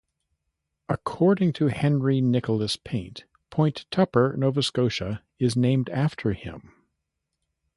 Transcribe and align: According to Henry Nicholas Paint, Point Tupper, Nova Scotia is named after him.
According 0.89 1.53
to 1.53 1.67
Henry 1.67 2.21
Nicholas 2.21 2.75
Paint, 2.75 3.25
Point 3.51 3.85
Tupper, 3.91 4.35
Nova 4.35 4.63
Scotia 4.63 5.21
is 5.37 5.55
named 5.55 5.91
after 5.91 6.33
him. 6.33 6.73